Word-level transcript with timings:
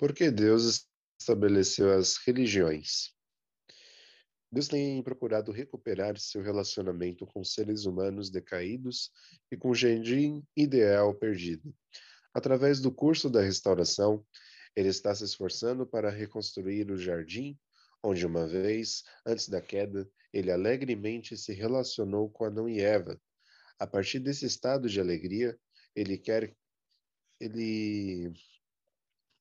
Por 0.00 0.14
que 0.14 0.30
Deus 0.30 0.86
estabeleceu 1.20 1.92
as 1.92 2.16
religiões? 2.26 3.14
Deus 4.50 4.66
tem 4.66 5.02
procurado 5.02 5.52
recuperar 5.52 6.18
seu 6.18 6.40
relacionamento 6.40 7.26
com 7.26 7.44
seres 7.44 7.84
humanos 7.84 8.30
decaídos 8.30 9.10
e 9.52 9.58
com 9.58 9.68
o 9.68 9.74
jardim 9.74 10.42
ideal 10.56 11.14
perdido. 11.14 11.76
Através 12.32 12.80
do 12.80 12.90
curso 12.90 13.28
da 13.28 13.42
restauração, 13.42 14.24
ele 14.74 14.88
está 14.88 15.14
se 15.14 15.22
esforçando 15.22 15.86
para 15.86 16.08
reconstruir 16.08 16.90
o 16.90 16.96
jardim 16.96 17.58
onde 18.02 18.24
uma 18.24 18.48
vez, 18.48 19.02
antes 19.26 19.50
da 19.50 19.60
queda, 19.60 20.10
ele 20.32 20.50
alegremente 20.50 21.36
se 21.36 21.52
relacionou 21.52 22.30
com 22.30 22.46
Adão 22.46 22.66
e 22.66 22.80
Eva. 22.80 23.20
A 23.78 23.86
partir 23.86 24.18
desse 24.18 24.46
estado 24.46 24.88
de 24.88 24.98
alegria, 24.98 25.60
ele 25.94 26.16
quer 26.16 26.56
ele 27.38 28.32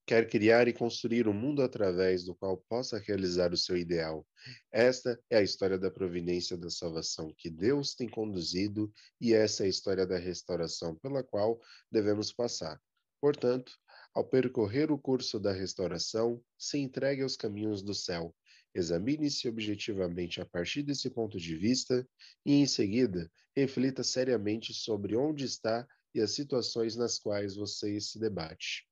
quer 0.10 0.28
criar 0.28 0.68
e 0.68 0.74
construir 0.74 1.28
um 1.28 1.34
mundo 1.34 1.62
através 1.62 2.24
do 2.24 2.34
qual 2.34 2.58
possa 2.68 2.98
realizar 2.98 3.54
o 3.54 3.58
seu 3.58 3.78
ideal. 3.78 4.26
Esta 4.72 5.22
é 5.30 5.38
a 5.38 5.44
história 5.44 5.78
da 5.78 5.92
providência 5.92 6.58
da 6.58 6.68
salvação 6.72 7.32
que 7.38 7.48
Deus 7.48 7.94
tem 7.94 8.10
conduzido 8.10 8.92
e 9.22 9.36
essa 9.36 9.62
é 9.62 9.66
a 9.68 9.70
história 9.70 10.08
da 10.08 10.18
restauração 10.18 10.96
pela 10.96 11.24
qual 11.24 11.62
devemos 11.92 12.34
passar. 12.34 12.82
Portanto, 13.22 13.72
ao 14.12 14.28
percorrer 14.28 14.92
o 14.92 14.98
curso 14.98 15.40
da 15.40 15.52
restauração, 15.52 16.44
se 16.58 16.80
entregue 16.80 17.22
aos 17.22 17.38
caminhos 17.38 17.84
do 17.84 17.94
céu. 17.94 18.36
Examine-se 18.74 19.48
objetivamente 19.48 20.42
a 20.42 20.46
partir 20.46 20.82
desse 20.82 21.12
ponto 21.12 21.38
de 21.38 21.56
vista 21.56 22.04
e, 22.44 22.56
em 22.56 22.66
seguida, 22.66 23.32
reflita 23.56 24.04
seriamente 24.04 24.74
sobre 24.74 25.16
onde 25.16 25.46
está 25.46 25.88
e 26.16 26.20
as 26.20 26.32
situações 26.32 26.96
nas 26.96 27.20
quais 27.20 27.56
você 27.56 28.02
se 28.02 28.18
debate. 28.18 28.89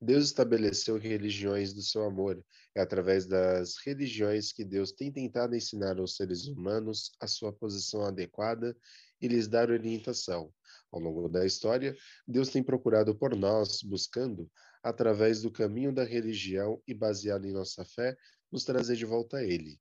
Deus 0.00 0.26
estabeleceu 0.26 0.96
religiões 0.96 1.72
do 1.72 1.82
seu 1.82 2.04
amor. 2.04 2.44
É 2.74 2.80
através 2.80 3.26
das 3.26 3.76
religiões 3.84 4.52
que 4.52 4.64
Deus 4.64 4.92
tem 4.92 5.10
tentado 5.10 5.56
ensinar 5.56 5.98
aos 5.98 6.14
seres 6.14 6.46
humanos 6.46 7.10
a 7.20 7.26
sua 7.26 7.52
posição 7.52 8.04
adequada 8.04 8.76
e 9.20 9.26
lhes 9.26 9.48
dar 9.48 9.70
orientação. 9.70 10.52
Ao 10.92 11.00
longo 11.00 11.28
da 11.28 11.44
história, 11.44 11.96
Deus 12.26 12.48
tem 12.48 12.62
procurado 12.62 13.14
por 13.14 13.34
nós, 13.34 13.82
buscando, 13.82 14.48
através 14.82 15.42
do 15.42 15.50
caminho 15.50 15.92
da 15.92 16.04
religião 16.04 16.80
e 16.86 16.94
baseado 16.94 17.44
em 17.46 17.52
nossa 17.52 17.84
fé, 17.84 18.16
nos 18.52 18.64
trazer 18.64 18.96
de 18.96 19.04
volta 19.04 19.38
a 19.38 19.44
Ele. 19.44 19.80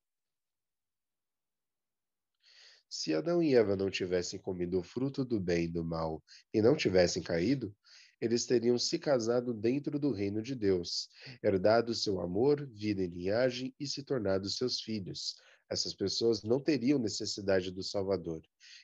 Se 2.89 3.13
Adão 3.13 3.43
e 3.43 3.53
Eva 3.53 3.75
não 3.75 3.91
tivessem 3.91 4.39
comido 4.39 4.79
o 4.79 4.83
fruto 4.83 5.23
do 5.23 5.39
bem 5.39 5.65
e 5.65 5.67
do 5.67 5.83
mal 5.83 6.23
e 6.53 6.61
não 6.61 6.75
tivessem 6.75 7.21
caído, 7.21 7.75
eles 8.19 8.45
teriam 8.45 8.77
se 8.77 8.97
casado 8.97 9.53
dentro 9.53 9.99
do 9.99 10.11
reino 10.11 10.41
de 10.41 10.55
Deus, 10.55 11.09
herdado 11.43 11.93
seu 11.93 12.19
amor, 12.19 12.67
vida 12.67 13.03
e 13.03 13.07
linhagem 13.07 13.73
e 13.79 13.85
se 13.85 14.03
tornado 14.03 14.49
seus 14.49 14.81
filhos. 14.81 15.35
Essas 15.69 15.93
pessoas 15.93 16.43
não 16.43 16.61
teriam 16.61 16.97
necessidade 16.97 17.71
do 17.71 17.83
Salvador. 17.83 18.41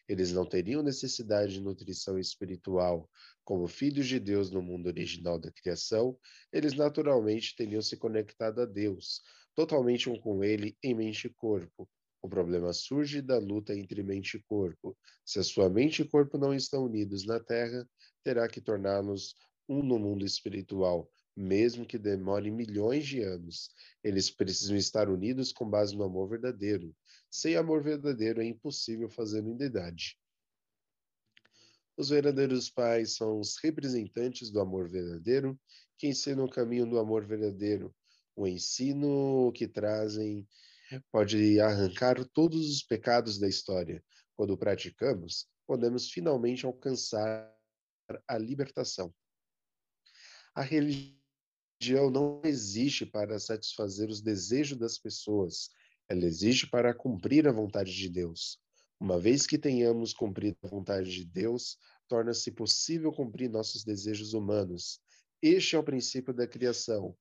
Eles 0.08 0.31
não 0.34 0.45
teriam 0.45 0.84
necessidade 0.84 1.53
de 1.53 1.62
nutrição 1.62 2.20
espiritual. 2.20 3.09
Como 3.44 3.67
filhos 3.67 4.08
de 4.08 4.20
Deus 4.20 4.52
no 4.52 4.62
mundo 4.62 4.88
original 4.88 5.40
da 5.40 5.52
criação, 5.52 6.18
eles 6.52 6.73
naturalmente 6.73 7.56
teriam 7.56 7.81
se 7.81 7.95
conectado 7.97 8.62
a 8.62 8.66
Deus, 8.66 9.22
totalmente 9.56 10.09
um 10.09 10.20
com 10.20 10.44
Ele 10.44 10.78
em 10.84 10.94
mente 10.94 11.28
e 11.28 11.30
corpo. 11.30 11.90
O 12.24 12.30
problema 12.30 12.72
surge 12.72 13.22
da 13.22 13.38
luta 13.38 13.76
entre 13.76 14.02
mente 14.02 14.38
e 14.38 14.44
corpo. 14.44 14.98
Se 15.26 15.40
a 15.40 15.44
sua 15.44 15.70
mente 15.70 16.02
e 16.02 16.08
corpo 16.08 16.38
não 16.38 16.54
estão 16.54 16.86
unidos 16.86 17.26
na 17.26 17.38
terra, 17.38 17.86
terá 18.24 18.48
que 18.48 18.62
torná-los 18.62 19.36
um 19.68 19.84
no 19.84 20.00
mundo 20.00 20.26
espiritual, 20.26 21.12
mesmo 21.36 21.86
que 21.86 21.98
demore 21.98 22.50
milhões 22.50 23.06
de 23.06 23.22
anos. 23.22 23.70
Eles 24.02 24.32
precisam 24.32 24.78
estar 24.78 25.10
unidos 25.10 25.52
com 25.52 25.70
base 25.70 25.98
no 25.98 26.04
amor 26.06 26.30
verdadeiro. 26.30 26.96
Sem 27.30 27.58
amor 27.58 27.84
verdadeiro 27.84 28.42
é 28.42 28.46
impossível 28.46 29.09
fazer 29.09 29.42
unidade. 29.42 30.18
Os 31.97 32.08
verdadeiros 32.08 32.70
pais 32.70 33.18
são 33.18 33.38
os 33.38 33.58
representantes 33.58 34.50
do 34.50 34.62
amor 34.62 34.90
verdadeiro 34.90 35.59
que 35.97 36.08
ensinam 36.08 36.46
o 36.46 36.50
caminho 36.50 36.90
do 36.90 36.97
amor 36.97 37.26
verdadeiro, 37.26 37.94
o 38.34 38.47
ensino 38.47 39.52
que 39.53 39.68
trazem 39.68 40.47
pode 41.12 41.60
arrancar 41.60 42.24
todos 42.30 42.70
os 42.70 42.84
pecados 42.84 43.40
da 43.40 43.48
história. 43.48 44.04
Quando 44.36 44.58
praticamos, 44.58 45.48
podemos 45.66 46.10
finalmente 46.10 46.66
alcançar 46.66 47.52
a 48.28 48.38
libertação. 48.38 49.14
A 50.56 50.62
religião 50.62 52.10
não 52.12 52.42
existe 52.44 53.06
para 53.06 53.40
satisfazer 53.40 54.10
os 54.10 54.22
desejos 54.22 54.78
das 54.78 54.98
pessoas, 54.98 55.70
ela 56.08 56.26
existe 56.26 56.68
para 56.68 56.94
cumprir 56.94 57.48
a 57.48 57.52
vontade 57.52 57.94
de 57.94 58.10
Deus. 58.10 58.60
Uma 59.00 59.20
vez 59.20 59.48
que 59.48 59.58
tenhamos 59.58 60.14
cumprido 60.14 60.58
a 60.64 60.68
vontade 60.68 61.12
de 61.12 61.26
Deus, 61.26 61.78
torna-se 62.08 62.52
possível 62.52 63.12
cumprir 63.12 63.50
nossos 63.50 63.84
desejos 63.84 64.34
humanos. 64.34 65.02
Este 65.42 65.76
é 65.76 65.80
o 65.80 65.84
princípio 65.84 66.34
da 66.34 66.48
criação, 66.48 67.18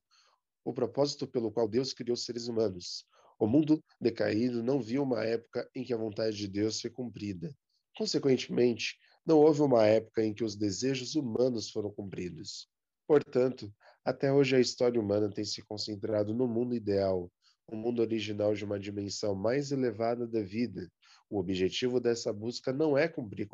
o 0.65 0.73
propósito 0.73 1.27
pelo 1.27 1.50
qual 1.50 1.69
Deus 1.69 1.93
criou 1.93 2.15
os 2.15 2.25
seres 2.25 2.47
humanos. 2.47 3.06
O 3.42 3.47
mundo 3.48 3.82
decaído 4.00 4.62
não 4.62 4.80
viu 4.80 5.03
uma 5.03 5.25
época 5.25 5.69
em 5.75 5.82
que 5.82 5.92
a 5.92 5.97
vontade 5.97 6.36
de 6.36 6.47
Deus 6.47 6.80
foi 6.80 6.88
cumprida. 6.88 7.53
Consequentemente, 7.98 8.97
não 9.26 9.41
houve 9.41 9.62
uma 9.62 9.84
época 9.84 10.25
em 10.25 10.32
que 10.32 10.44
os 10.44 10.54
desejos 10.54 11.16
humanos 11.16 11.69
foram 11.69 11.91
cumpridos. 11.91 12.69
Portanto, 13.04 13.75
até 14.04 14.32
hoje 14.32 14.54
a 14.54 14.60
história 14.60 15.00
humana 15.00 15.28
tem 15.28 15.44
se 15.44 15.60
concentrado 15.60 16.32
no 16.32 16.47
mundo 16.47 16.72
ideal, 16.72 17.28
o 17.66 17.75
mundo 17.75 18.00
original 18.00 18.54
de 18.54 18.64
uma 18.64 18.78
dimensão 18.78 19.34
mais 19.34 19.72
elevada 19.72 20.25
da 20.25 20.41
vida. 20.41 20.88
O 21.28 21.41
objetivo 21.41 21.98
dessa 21.98 22.32
busca 22.32 22.72
não 22.72 22.97
é 22.97 23.08
cumprir 23.08 23.48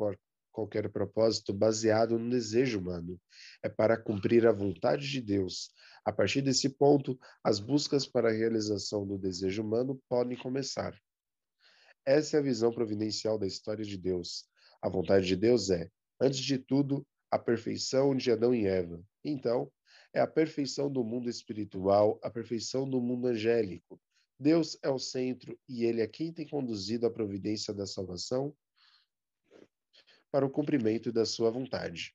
qualquer 0.51 0.89
propósito 0.89 1.53
baseado 1.53 2.17
no 2.17 2.29
desejo 2.29 2.79
humano, 2.79 3.19
é 3.63 3.69
para 3.69 3.97
cumprir 3.97 4.45
a 4.45 4.51
vontade 4.51 5.09
de 5.09 5.21
Deus, 5.21 5.71
a 6.05 6.11
partir 6.11 6.41
desse 6.41 6.69
ponto, 6.69 7.19
as 7.43 7.59
buscas 7.59 8.07
para 8.07 8.29
a 8.29 8.33
realização 8.33 9.05
do 9.05 9.17
desejo 9.17 9.61
humano 9.61 10.01
podem 10.07 10.37
começar. 10.37 10.97
Essa 12.05 12.37
é 12.37 12.39
a 12.39 12.43
visão 12.43 12.71
providencial 12.71 13.37
da 13.37 13.45
história 13.45 13.83
de 13.83 13.97
Deus. 13.97 14.45
A 14.81 14.89
vontade 14.89 15.27
de 15.27 15.35
Deus 15.35 15.69
é, 15.69 15.89
antes 16.19 16.39
de 16.39 16.57
tudo, 16.57 17.05
a 17.29 17.37
perfeição 17.37 18.15
de 18.15 18.31
Adão 18.31 18.55
e 18.55 18.65
Eva. 18.65 18.99
Então, 19.23 19.71
é 20.13 20.19
a 20.19 20.27
perfeição 20.27 20.91
do 20.91 21.03
mundo 21.03 21.29
espiritual, 21.29 22.19
a 22.23 22.29
perfeição 22.29 22.89
do 22.89 22.99
mundo 22.99 23.27
angélico. 23.27 24.01
Deus 24.39 24.79
é 24.81 24.89
o 24.89 24.97
centro 24.97 25.59
e 25.67 25.83
ele 25.83 26.01
é 26.01 26.07
quem 26.07 26.33
tem 26.33 26.47
conduzido 26.47 27.05
a 27.05 27.11
providência 27.11 27.73
da 27.73 27.85
salvação 27.85 28.55
para 30.31 30.45
o 30.45 30.49
cumprimento 30.49 31.11
da 31.11 31.25
sua 31.25 31.49
vontade. 31.49 32.13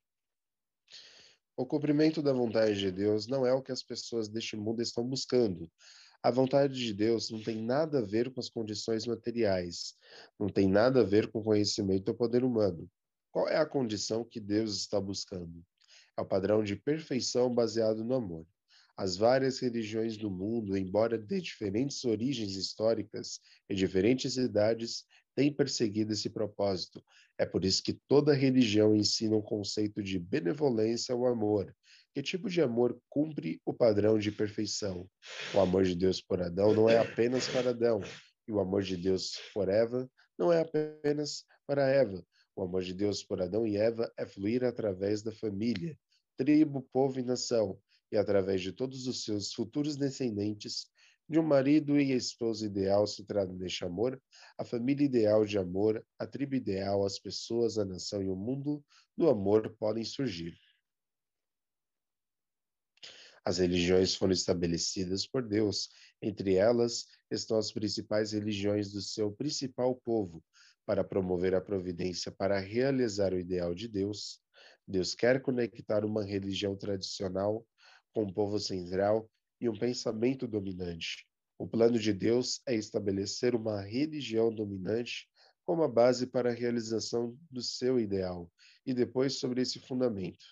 O 1.57 1.65
cumprimento 1.65 2.21
da 2.21 2.33
vontade 2.33 2.79
de 2.81 2.91
Deus 2.91 3.27
não 3.27 3.47
é 3.47 3.53
o 3.53 3.63
que 3.63 3.71
as 3.71 3.83
pessoas 3.83 4.29
deste 4.29 4.57
mundo 4.57 4.83
estão 4.83 5.07
buscando. 5.07 5.71
A 6.23 6.31
vontade 6.31 6.75
de 6.75 6.93
Deus 6.93 7.31
não 7.31 7.43
tem 7.43 7.63
nada 7.63 7.99
a 7.99 8.03
ver 8.03 8.33
com 8.33 8.41
as 8.41 8.49
condições 8.49 9.07
materiais, 9.07 9.95
não 10.41 10.49
tem 10.49 10.67
nada 10.67 11.01
a 11.01 11.05
ver 11.05 11.31
com 11.31 11.41
o 11.41 11.45
conhecimento 11.45 12.09
ou 12.09 12.15
poder 12.15 12.43
humano. 12.43 12.91
Qual 13.31 13.49
é 13.49 13.57
a 13.57 13.67
condição 13.67 14.25
que 14.25 14.41
Deus 14.41 14.75
está 14.77 15.01
buscando? 15.01 15.65
É 16.17 16.23
o 16.23 16.27
padrão 16.27 16.65
de 16.65 16.77
perfeição 16.77 17.55
baseado 17.55 18.05
no 18.05 18.15
amor. 18.15 18.47
As 18.97 19.17
várias 19.17 19.59
religiões 19.59 20.17
do 20.17 20.31
mundo, 20.31 20.77
embora 20.77 21.19
de 21.19 21.41
diferentes 21.41 22.05
origens 22.05 22.57
históricas 22.57 23.41
e 23.69 23.75
diferentes 23.75 24.37
idades, 24.37 25.05
têm 25.35 25.53
perseguido 25.53 26.13
esse 26.13 26.31
propósito. 26.31 27.03
É 27.39 27.45
por 27.45 27.65
isso 27.65 27.83
que 27.83 27.93
toda 28.09 28.33
religião 28.33 28.95
ensina 28.95 29.37
um 29.37 29.43
conceito 29.43 30.03
de 30.03 30.19
benevolência 30.19 31.15
ou 31.15 31.27
amor. 31.27 31.75
Que 32.15 32.23
tipo 32.23 32.49
de 32.49 32.63
amor 32.63 32.99
cumpre 33.09 33.61
o 33.65 33.75
padrão 33.75 34.19
de 34.19 34.31
perfeição? 34.31 35.09
O 35.53 35.61
amor 35.61 35.85
de 35.85 35.95
Deus 35.95 36.21
por 36.21 36.41
Adão 36.41 36.73
não 36.73 36.89
é 36.89 36.99
apenas 36.99 37.49
para 37.49 37.71
Adão, 37.71 38.01
e 38.47 38.53
o 38.53 38.61
amor 38.61 38.83
de 38.83 38.97
Deus 38.97 39.33
por 39.53 39.69
Eva 39.69 40.09
não 40.39 40.53
é 40.53 40.61
apenas 40.61 41.45
para 41.67 41.89
Eva. 41.89 42.25
O 42.55 42.63
amor 42.63 42.83
de 42.83 42.95
Deus 42.95 43.25
por 43.25 43.43
Adão 43.43 43.67
e 43.67 43.77
Eva 43.77 44.13
é 44.17 44.25
fluir 44.25 44.63
através 44.63 45.23
da 45.23 45.33
família, 45.33 45.99
tribo, 46.37 46.83
povo 46.93 47.19
e 47.19 47.23
nação 47.23 47.79
e 48.15 48.17
através 48.17 48.63
de 48.63 48.73
todos 48.73 49.09
os 49.09 49.25
seus 49.25 49.53
futuros 49.53 49.97
descendentes, 49.97 50.87
de 51.29 51.39
um 51.39 51.43
marido 51.43 51.99
e 51.99 52.13
esposa 52.13 52.67
ideal 52.67 53.07
centrado 53.07 53.53
neste 53.55 53.85
amor, 53.85 54.21
a 54.59 54.65
família 54.65 55.05
ideal 55.05 55.45
de 55.45 55.59
amor, 55.59 56.05
a 56.19 56.27
tribo 56.27 56.55
ideal, 56.55 57.05
as 57.05 57.19
pessoas, 57.19 57.79
a 57.79 57.85
nação 57.85 58.23
e 58.23 58.29
o 58.29 58.37
mundo 58.37 58.85
do 59.17 59.29
amor 59.29 59.75
podem 59.79 60.05
surgir. 60.05 60.59
As 63.45 63.59
religiões 63.59 64.15
foram 64.15 64.33
estabelecidas 64.33 65.27
por 65.27 65.47
Deus. 65.47 65.91
Entre 66.23 66.55
elas 66.55 67.07
estão 67.31 67.59
as 67.59 67.71
principais 67.71 68.33
religiões 68.33 68.91
do 68.91 69.03
seu 69.03 69.31
principal 69.31 69.95
povo, 69.97 70.43
para 70.87 71.05
promover 71.05 71.55
a 71.55 71.61
providência 71.61 72.31
para 72.31 72.59
realizar 72.59 73.33
o 73.33 73.39
ideal 73.39 73.75
de 73.75 73.89
Deus. 73.89 74.41
Deus 74.87 75.15
quer 75.15 75.41
conectar 75.41 76.05
uma 76.05 76.23
religião 76.23 76.77
tradicional 76.77 77.67
com 78.13 78.25
um 78.25 78.33
povo 78.33 78.59
central 78.59 79.29
e 79.61 79.69
um 79.69 79.79
pensamento 79.79 80.47
dominante. 80.47 81.27
O 81.59 81.67
plano 81.67 81.99
de 81.99 82.13
Deus 82.13 82.61
é 82.67 82.75
estabelecer 82.75 83.55
uma 83.55 83.81
religião 83.81 84.53
dominante 84.53 85.29
como 85.65 85.83
a 85.83 85.89
base 85.89 86.27
para 86.27 86.51
a 86.51 86.55
realização 86.55 87.39
do 87.51 87.63
seu 87.63 87.99
ideal, 87.99 88.51
e 88.85 88.93
depois 88.93 89.39
sobre 89.39 89.63
esse 89.63 89.79
fundamento. 89.79 90.45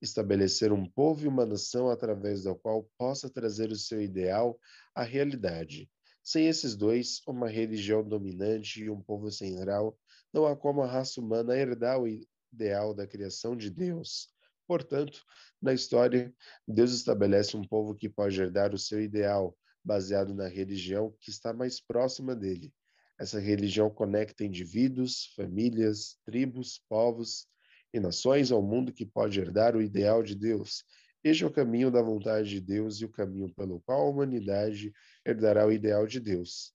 Estabelecer 0.00 0.72
um 0.72 0.88
povo 0.88 1.24
e 1.24 1.28
uma 1.28 1.44
nação 1.44 1.90
através 1.90 2.44
da 2.44 2.54
qual 2.54 2.88
possa 2.96 3.28
trazer 3.28 3.70
o 3.70 3.76
seu 3.76 4.00
ideal 4.00 4.58
à 4.94 5.02
realidade. 5.02 5.90
Sem 6.22 6.46
esses 6.46 6.74
dois, 6.74 7.20
uma 7.26 7.48
religião 7.48 8.02
dominante 8.02 8.82
e 8.82 8.88
um 8.88 9.02
povo 9.02 9.30
central, 9.30 9.98
não 10.32 10.46
há 10.46 10.56
como 10.56 10.80
a 10.80 10.86
raça 10.86 11.20
humana 11.20 11.56
herdar 11.56 12.00
o 12.00 12.06
ideal 12.52 12.94
da 12.94 13.06
criação 13.06 13.56
de 13.56 13.68
Deus. 13.68 14.28
Portanto, 14.70 15.24
na 15.60 15.74
história, 15.74 16.32
Deus 16.64 16.92
estabelece 16.92 17.56
um 17.56 17.66
povo 17.66 17.92
que 17.92 18.08
pode 18.08 18.40
herdar 18.40 18.72
o 18.72 18.78
seu 18.78 19.02
ideal, 19.02 19.58
baseado 19.84 20.32
na 20.32 20.46
religião 20.46 21.12
que 21.20 21.28
está 21.28 21.52
mais 21.52 21.80
próxima 21.80 22.36
dele. 22.36 22.72
Essa 23.18 23.40
religião 23.40 23.90
conecta 23.90 24.44
indivíduos, 24.44 25.32
famílias, 25.34 26.20
tribos, 26.24 26.80
povos 26.88 27.48
e 27.92 27.98
nações 27.98 28.52
ao 28.52 28.62
mundo 28.62 28.92
que 28.92 29.04
pode 29.04 29.40
herdar 29.40 29.74
o 29.74 29.82
ideal 29.82 30.22
de 30.22 30.36
Deus. 30.36 30.84
Este 31.24 31.42
é 31.42 31.48
o 31.48 31.52
caminho 31.52 31.90
da 31.90 32.00
vontade 32.00 32.48
de 32.48 32.60
Deus 32.60 33.00
e 33.00 33.04
o 33.04 33.10
caminho 33.10 33.52
pelo 33.52 33.80
qual 33.80 34.02
a 34.02 34.08
humanidade 34.08 34.92
herdará 35.26 35.66
o 35.66 35.72
ideal 35.72 36.06
de 36.06 36.20
Deus. 36.20 36.72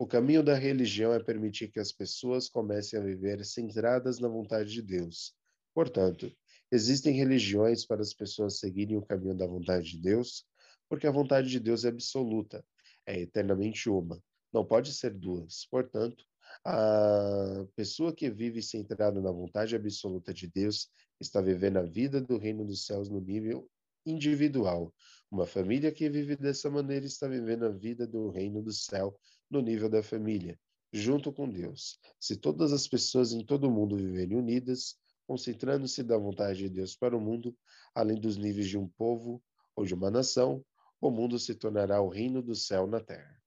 O 0.00 0.06
caminho 0.06 0.44
da 0.44 0.54
religião 0.54 1.12
é 1.12 1.18
permitir 1.18 1.72
que 1.72 1.80
as 1.80 1.90
pessoas 1.90 2.48
comecem 2.48 3.00
a 3.00 3.02
viver 3.02 3.44
centradas 3.44 4.20
na 4.20 4.28
vontade 4.28 4.70
de 4.70 4.80
Deus. 4.80 5.34
Portanto, 5.74 6.32
existem 6.70 7.12
religiões 7.14 7.84
para 7.84 8.00
as 8.00 8.14
pessoas 8.14 8.60
seguirem 8.60 8.96
o 8.96 9.02
caminho 9.02 9.34
da 9.34 9.44
vontade 9.44 9.90
de 9.90 9.98
Deus, 10.00 10.46
porque 10.88 11.04
a 11.08 11.10
vontade 11.10 11.48
de 11.48 11.58
Deus 11.58 11.84
é 11.84 11.88
absoluta, 11.88 12.64
é 13.04 13.18
eternamente 13.20 13.90
uma, 13.90 14.22
não 14.52 14.64
pode 14.64 14.94
ser 14.94 15.12
duas. 15.12 15.66
Portanto, 15.68 16.24
a 16.64 17.66
pessoa 17.74 18.14
que 18.14 18.30
vive 18.30 18.62
centrada 18.62 19.20
na 19.20 19.32
vontade 19.32 19.74
absoluta 19.74 20.32
de 20.32 20.46
Deus 20.46 20.88
está 21.20 21.40
vivendo 21.40 21.78
a 21.78 21.82
vida 21.82 22.20
do 22.20 22.38
reino 22.38 22.64
dos 22.64 22.86
céus 22.86 23.08
no 23.08 23.20
nível 23.20 23.68
individual. 24.06 24.94
Uma 25.28 25.44
família 25.44 25.90
que 25.90 26.08
vive 26.08 26.36
dessa 26.36 26.70
maneira 26.70 27.04
está 27.04 27.26
vivendo 27.26 27.66
a 27.66 27.68
vida 27.68 28.06
do 28.06 28.30
reino 28.30 28.62
do 28.62 28.72
céu 28.72 29.18
no 29.50 29.60
nível 29.60 29.88
da 29.88 30.02
família, 30.02 30.58
junto 30.92 31.32
com 31.32 31.48
Deus. 31.48 31.98
Se 32.20 32.36
todas 32.36 32.72
as 32.72 32.86
pessoas 32.86 33.32
em 33.32 33.44
todo 33.44 33.68
o 33.68 33.70
mundo 33.70 33.96
viverem 33.96 34.36
unidas, 34.36 34.96
concentrando-se 35.26 36.02
da 36.02 36.16
vontade 36.16 36.60
de 36.60 36.68
Deus 36.68 36.96
para 36.96 37.16
o 37.16 37.20
mundo, 37.20 37.56
além 37.94 38.18
dos 38.18 38.36
níveis 38.36 38.68
de 38.68 38.78
um 38.78 38.88
povo 38.88 39.42
ou 39.76 39.84
de 39.84 39.94
uma 39.94 40.10
nação, 40.10 40.64
o 41.00 41.10
mundo 41.10 41.38
se 41.38 41.54
tornará 41.54 42.00
o 42.00 42.08
reino 42.08 42.42
do 42.42 42.54
céu 42.54 42.86
na 42.86 43.00
terra. 43.00 43.37